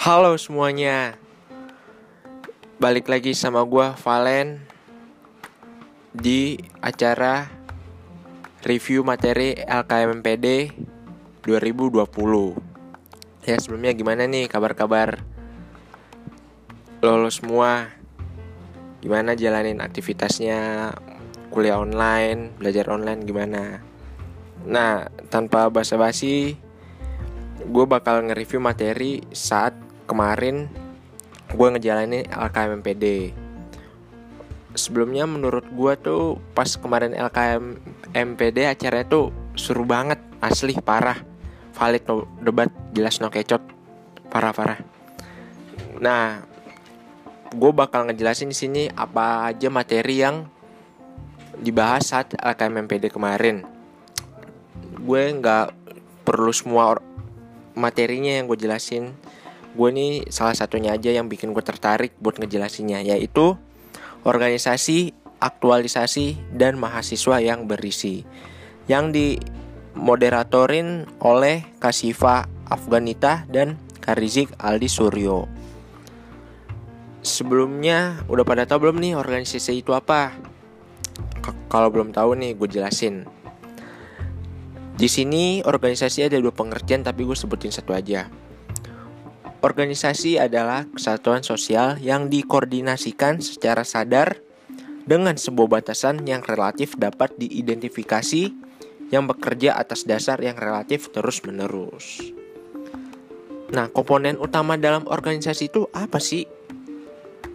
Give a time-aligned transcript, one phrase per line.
[0.00, 1.20] Halo semuanya.
[2.80, 4.64] Balik lagi sama gue Valen
[6.16, 7.52] Di acara
[8.64, 10.72] Review materi LKMPD
[11.44, 15.20] 2020 Ya sebelumnya gimana nih kabar-kabar?
[17.04, 17.92] Lolo semua.
[19.04, 20.96] Gimana jalanin aktivitasnya?
[21.52, 23.84] Kuliah online, belajar online gimana?
[24.64, 26.56] Nah tanpa basa-basi
[27.60, 30.66] gue bakal nge-review materi saat kemarin
[31.54, 33.30] gue ngejalanin LKMPD
[34.74, 41.18] sebelumnya menurut gue tuh pas kemarin LKMPD acaranya tuh seru banget asli parah.
[41.74, 43.62] Valid no debat jelas no kecot.
[44.30, 44.80] Parah parah.
[45.98, 46.44] Nah
[47.50, 50.46] gue bakal ngejelasin di sini apa aja materi yang
[51.58, 53.66] dibahas saat LKMPD kemarin.
[55.02, 55.74] Gue nggak
[56.22, 56.94] perlu semua
[57.74, 59.10] materinya yang gue jelasin
[59.74, 63.54] gue nih salah satunya aja yang bikin gue tertarik buat ngejelasinnya yaitu
[64.26, 68.26] organisasi aktualisasi dan mahasiswa yang berisi
[68.90, 75.60] yang dimoderatorin oleh Kasifa Afganita dan Karizik Aldi Suryo
[77.20, 80.34] sebelumnya udah pada tahu belum nih organisasi itu apa?
[81.70, 83.28] Kalau belum tahu nih gue jelasin.
[85.00, 88.28] Di sini organisasi ada dua pengertian tapi gue sebutin satu aja.
[89.60, 94.40] Organisasi adalah kesatuan sosial yang dikoordinasikan secara sadar
[95.04, 98.56] dengan sebuah batasan yang relatif dapat diidentifikasi
[99.12, 102.32] yang bekerja atas dasar yang relatif terus-menerus.
[103.76, 106.48] Nah, komponen utama dalam organisasi itu apa sih?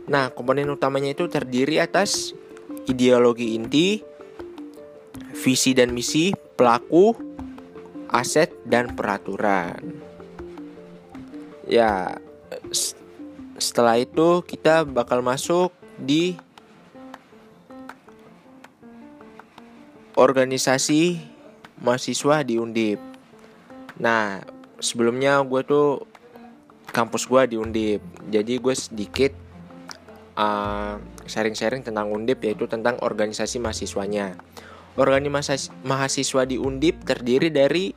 [0.05, 2.37] Nah, komponen utamanya itu terdiri atas
[2.85, 3.97] ideologi inti,
[5.33, 7.17] visi dan misi pelaku,
[8.13, 10.14] aset dan peraturan.
[11.65, 12.21] Ya,
[13.57, 16.37] setelah itu kita bakal masuk di
[20.15, 21.19] organisasi
[21.81, 22.99] mahasiswa di Undip.
[23.99, 24.43] Nah,
[24.79, 26.03] sebelumnya gue tuh
[26.93, 28.01] kampus gue di Undip,
[28.31, 29.35] jadi gue sedikit
[30.39, 30.95] uh,
[31.27, 34.39] sharing-sharing tentang Undip yaitu tentang organisasi mahasiswanya.
[34.95, 37.91] Organisasi mahasiswa di Undip terdiri dari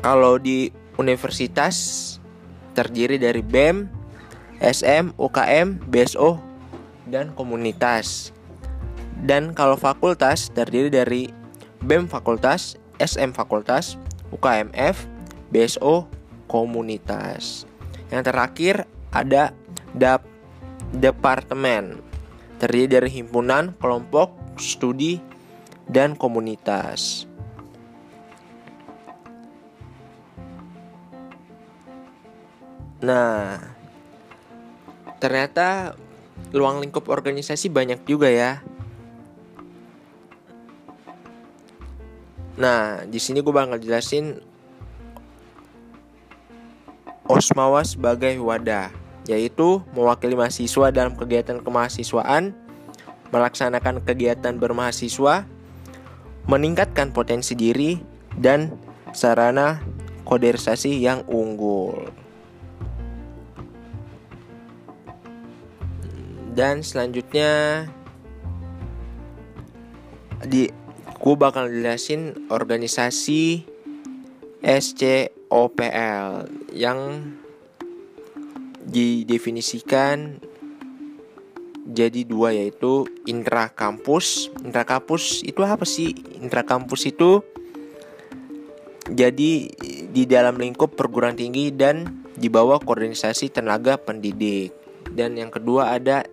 [0.00, 1.76] kalau di universitas
[2.72, 3.88] terdiri dari BEM,
[4.60, 6.40] SM, UKM, BSO,
[7.08, 8.32] dan komunitas.
[9.22, 11.28] Dan kalau fakultas terdiri dari
[11.82, 13.98] BEM fakultas, SM fakultas,
[14.32, 15.06] UKMF,
[15.52, 16.08] BSO,
[16.48, 17.68] komunitas.
[18.08, 18.74] Yang terakhir
[19.12, 19.52] ada
[19.92, 20.24] DAP
[20.92, 22.00] departemen
[22.60, 25.18] terdiri dari himpunan, kelompok, studi,
[25.90, 27.26] dan komunitas.
[33.02, 33.58] Nah,
[35.18, 35.98] ternyata
[36.54, 38.62] luang lingkup organisasi banyak juga ya.
[42.54, 44.38] Nah, di sini gue bakal jelasin
[47.26, 48.94] Osmawa sebagai wadah,
[49.26, 52.54] yaitu mewakili mahasiswa dalam kegiatan kemahasiswaan,
[53.34, 55.48] melaksanakan kegiatan bermahasiswa,
[56.46, 57.98] meningkatkan potensi diri,
[58.38, 58.78] dan
[59.10, 59.80] sarana
[60.28, 62.21] koderisasi yang unggul.
[66.52, 67.84] Dan selanjutnya
[70.44, 70.68] di
[71.22, 73.64] gue bakal jelasin organisasi
[74.62, 76.98] SCOPL yang
[78.82, 80.42] didefinisikan
[81.82, 84.50] jadi dua yaitu intra kampus.
[84.62, 86.14] Intra kampus itu apa sih?
[86.38, 87.42] Intra kampus itu
[89.10, 89.52] jadi
[90.10, 94.72] di dalam lingkup perguruan tinggi dan di bawah koordinasi tenaga pendidik.
[95.12, 96.24] Dan yang kedua ada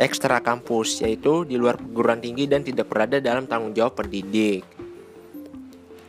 [0.00, 4.64] ekstra kampus yaitu di luar perguruan tinggi dan tidak berada dalam tanggung jawab pendidik.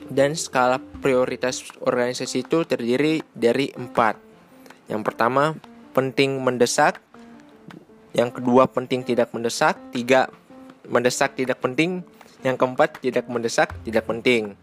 [0.07, 4.15] Dan skala prioritas organisasi itu terdiri dari empat.
[4.87, 5.55] Yang pertama
[5.91, 7.03] penting mendesak,
[8.15, 10.31] yang kedua penting tidak mendesak, tiga
[10.87, 12.03] mendesak tidak penting,
[12.43, 14.55] yang keempat tidak mendesak tidak penting.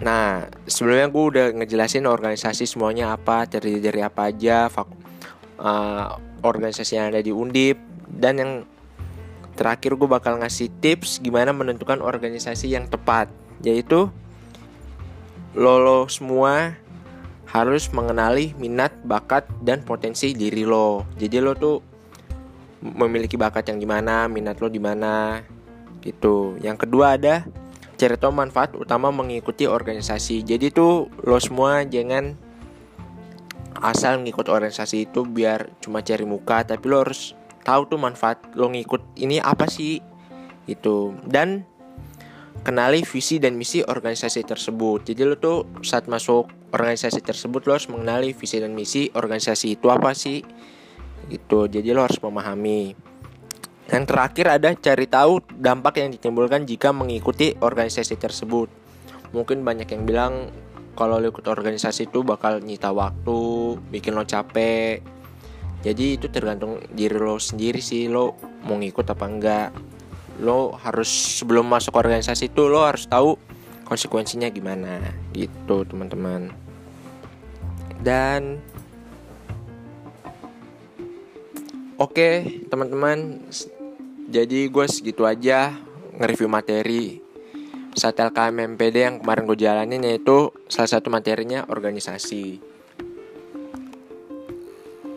[0.00, 4.68] Nah, sebelumnya gue udah ngejelasin organisasi semuanya apa, terdiri dari apa aja,
[5.60, 7.76] uh, organisasi yang ada di Undip
[8.08, 8.52] dan yang
[9.54, 13.28] terakhir gue bakal ngasih tips gimana menentukan organisasi yang tepat
[13.60, 14.08] yaitu
[15.54, 16.78] lo, semua
[17.50, 21.02] harus mengenali minat, bakat, dan potensi diri lo.
[21.18, 21.82] Jadi lo tuh
[22.80, 25.42] memiliki bakat yang gimana, minat lo di mana,
[25.98, 26.54] gitu.
[26.62, 27.42] Yang kedua ada
[27.98, 30.46] cerita manfaat utama mengikuti organisasi.
[30.46, 32.38] Jadi tuh lo semua jangan
[33.80, 37.32] asal ngikut organisasi itu biar cuma cari muka tapi lo harus
[37.64, 40.00] tahu tuh manfaat lo ngikut ini apa sih
[40.68, 41.64] itu dan
[42.60, 45.08] kenali visi dan misi organisasi tersebut.
[45.08, 49.88] Jadi lo tuh saat masuk organisasi tersebut lo harus mengenali visi dan misi organisasi itu
[49.88, 50.44] apa sih
[51.32, 52.94] itu jadi lo harus memahami.
[53.90, 58.70] Yang terakhir ada cari tahu dampak yang ditimbulkan jika mengikuti organisasi tersebut.
[59.34, 60.34] Mungkin banyak yang bilang
[61.00, 63.40] kalau lo ikut organisasi itu bakal nyita waktu
[63.88, 65.00] bikin lo capek.
[65.80, 68.36] Jadi itu tergantung diri lo sendiri sih lo
[68.68, 69.70] mau ngikut apa enggak.
[70.44, 71.08] Lo harus
[71.40, 73.40] sebelum masuk organisasi itu lo harus tahu
[73.88, 75.00] konsekuensinya gimana
[75.32, 76.52] gitu teman-teman.
[78.04, 78.60] Dan
[81.96, 82.28] oke
[82.68, 83.48] teman-teman
[84.28, 85.72] jadi gue segitu aja
[86.20, 87.29] nge-review materi
[87.94, 92.62] saat LKM MPD yang kemarin gue jalanin yaitu salah satu materinya organisasi.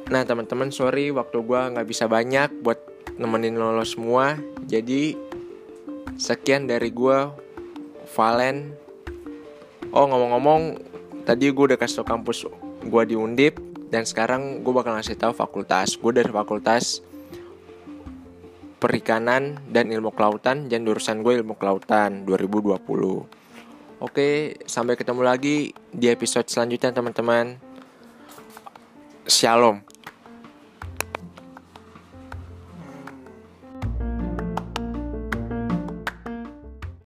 [0.09, 2.77] Nah teman-teman sorry waktu gue nggak bisa banyak buat
[3.17, 4.37] nemenin lo, semua.
[4.65, 5.13] Jadi
[6.17, 7.17] sekian dari gue
[8.13, 8.73] Valen.
[9.93, 10.61] Oh ngomong-ngomong
[11.25, 12.49] tadi gue udah kasih tau kampus
[12.83, 13.61] gue di Undip
[13.93, 15.93] dan sekarang gue bakal ngasih tahu fakultas.
[15.97, 17.05] Gue dari fakultas
[18.83, 22.83] perikanan dan ilmu kelautan dan jurusan gue ilmu kelautan 2020
[24.03, 27.55] Oke sampai ketemu lagi di episode selanjutnya teman-teman.
[29.23, 29.92] Shalom